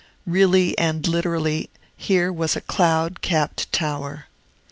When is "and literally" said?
0.79-1.69